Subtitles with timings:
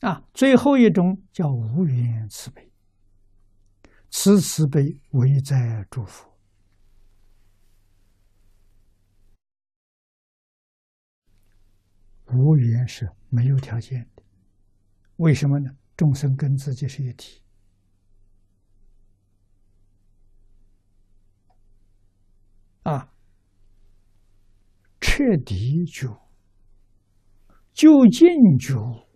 [0.00, 2.70] 啊，最后一种叫无缘慈悲，
[4.10, 6.28] 此慈悲唯在诸佛。
[12.26, 14.22] 无缘是没有条件的，
[15.16, 15.70] 为什么呢？
[15.96, 17.42] 众生跟自己是一体，
[22.84, 23.12] 啊，
[25.00, 26.06] 彻底觉，
[27.72, 28.28] 究竟
[28.58, 29.07] 觉，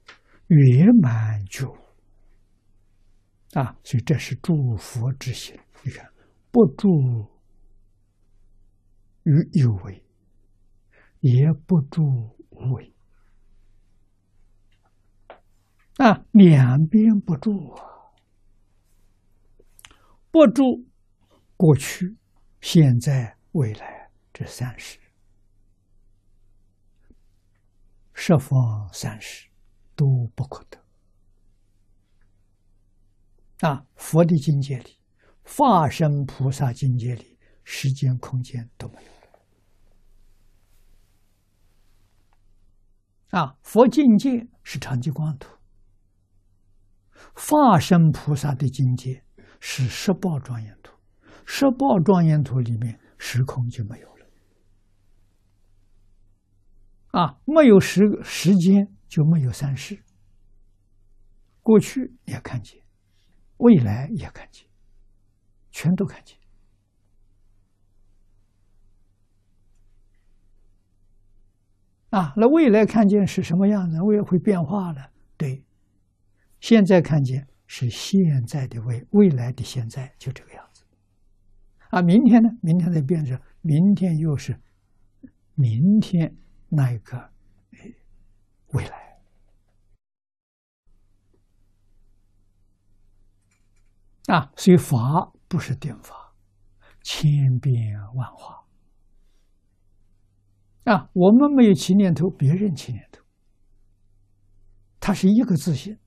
[0.53, 1.67] 圆满觉，
[3.55, 5.59] 啊，所以这是诸佛之心。
[5.83, 6.07] 你看，
[6.51, 6.89] 不住
[9.23, 10.05] 于有为，
[11.21, 12.03] 也不住
[12.51, 12.95] 无为。
[15.97, 17.83] 啊，两边不住啊，
[20.31, 20.85] 不住
[21.57, 22.15] 过去、
[22.61, 24.99] 现在、未来这三世，
[28.13, 29.49] 十方三世
[30.03, 30.83] 都不可得。
[33.69, 34.99] 啊，佛的境界里，
[35.45, 39.13] 化身菩萨境界里，时间、空间都没有
[43.31, 43.41] 了。
[43.41, 45.57] 啊，佛境界是长吉光图。
[47.33, 49.23] 化身菩萨的境界
[49.61, 50.99] 是十报庄严图，
[51.47, 54.27] 十报庄严图里面时空就没有了，
[57.13, 60.03] 啊，没有时时间就没有三世，
[61.61, 62.83] 过去也看见，
[63.59, 64.67] 未来也看见，
[65.71, 66.39] 全都看见，
[72.09, 74.01] 啊，那未来看见是什么样子？
[74.01, 75.63] 未来会变化了，对。
[76.59, 80.87] 现在看见是现在的未未来的现在就这个样子，
[81.91, 82.49] 啊，明天呢？
[82.63, 84.59] 明天再变成明天又是
[85.55, 86.35] 明天
[86.71, 87.31] 那一个
[88.73, 89.19] 未来
[94.29, 96.35] 啊，所以法不是定法，
[97.03, 97.75] 千变
[98.15, 98.65] 万化
[100.85, 101.11] 啊。
[101.13, 103.23] 我们没有起念头，别人起念头，
[105.01, 105.99] 它是一个自信。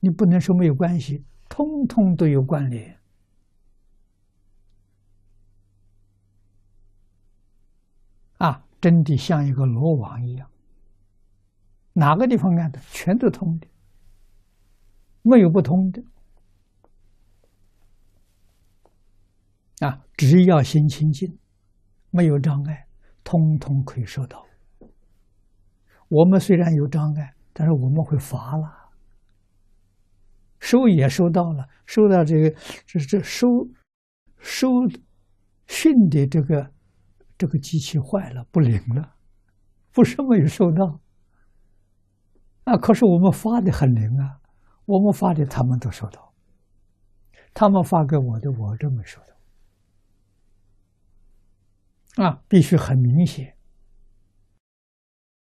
[0.00, 2.98] 你不能说没有关系，通通都有关联
[8.38, 8.64] 啊！
[8.80, 10.50] 真的像一个罗网一样，
[11.94, 13.66] 哪个地方按的全都通的，
[15.22, 16.02] 没有不通的
[19.86, 20.04] 啊！
[20.16, 21.38] 只要心清净，
[22.10, 22.86] 没有障碍，
[23.22, 24.44] 通通可以收到。
[26.08, 28.90] 我们虽然有障碍，但是我们会发了。
[30.60, 32.50] 收也收到了，收到这个，
[32.86, 33.46] 这这收
[34.38, 34.68] 收
[35.66, 36.72] 训的这个
[37.36, 39.14] 这个机器坏了，不灵了，
[39.92, 41.00] 不是没有收到
[42.64, 42.76] 啊。
[42.76, 44.40] 可是我们发的很灵啊，
[44.84, 46.32] 我们发的他们都收到，
[47.54, 49.20] 他们发给我的我都没收
[52.16, 53.53] 到啊，必须很明显